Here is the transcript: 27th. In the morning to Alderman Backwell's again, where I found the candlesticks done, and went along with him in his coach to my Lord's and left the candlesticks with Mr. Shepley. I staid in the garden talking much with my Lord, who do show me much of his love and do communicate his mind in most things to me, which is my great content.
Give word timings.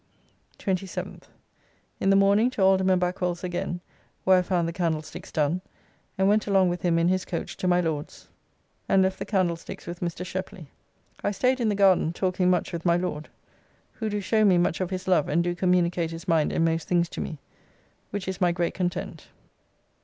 27th. 0.57 1.25
In 1.99 2.09
the 2.09 2.15
morning 2.15 2.49
to 2.49 2.61
Alderman 2.63 2.99
Backwell's 2.99 3.43
again, 3.43 3.81
where 4.23 4.39
I 4.39 4.41
found 4.41 4.67
the 4.67 4.73
candlesticks 4.73 5.31
done, 5.31 5.61
and 6.17 6.27
went 6.27 6.47
along 6.47 6.69
with 6.69 6.81
him 6.81 6.97
in 6.97 7.07
his 7.07 7.23
coach 7.23 7.55
to 7.57 7.67
my 7.67 7.79
Lord's 7.81 8.27
and 8.89 9.03
left 9.03 9.19
the 9.19 9.25
candlesticks 9.25 9.85
with 9.85 9.99
Mr. 9.99 10.25
Shepley. 10.25 10.71
I 11.23 11.29
staid 11.29 11.59
in 11.59 11.69
the 11.69 11.75
garden 11.75 12.13
talking 12.13 12.49
much 12.49 12.73
with 12.73 12.83
my 12.83 12.97
Lord, 12.97 13.29
who 13.91 14.09
do 14.09 14.21
show 14.21 14.43
me 14.43 14.57
much 14.57 14.81
of 14.81 14.89
his 14.89 15.07
love 15.07 15.29
and 15.29 15.43
do 15.43 15.53
communicate 15.53 16.09
his 16.09 16.27
mind 16.27 16.51
in 16.51 16.65
most 16.65 16.87
things 16.87 17.07
to 17.09 17.21
me, 17.21 17.37
which 18.09 18.27
is 18.27 18.41
my 18.41 18.51
great 18.51 18.73
content. 18.73 19.27